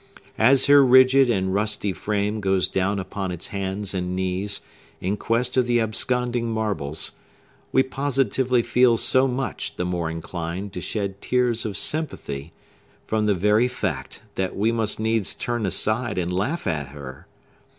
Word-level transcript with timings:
As 0.39 0.65
her 0.65 0.83
rigid 0.83 1.29
and 1.29 1.53
rusty 1.53 1.93
frame 1.93 2.39
goes 2.41 2.67
down 2.67 2.97
upon 2.97 3.31
its 3.31 3.49
hands 3.53 3.93
and 3.93 4.15
knees, 4.15 4.59
in 4.99 5.15
quest 5.15 5.55
of 5.57 5.67
the 5.67 5.79
absconding 5.79 6.49
marbles, 6.49 7.11
we 7.71 7.83
positively 7.83 8.63
feel 8.63 8.97
so 8.97 9.27
much 9.27 9.75
the 9.75 9.85
more 9.85 10.09
inclined 10.09 10.73
to 10.73 10.81
shed 10.81 11.21
tears 11.21 11.67
of 11.67 11.77
sympathy, 11.77 12.51
from 13.05 13.27
the 13.27 13.35
very 13.35 13.67
fact 13.67 14.23
that 14.33 14.55
we 14.55 14.71
must 14.71 14.99
needs 14.99 15.35
turn 15.35 15.67
aside 15.67 16.17
and 16.17 16.33
laugh 16.33 16.65
at 16.65 16.87
her. 16.87 17.27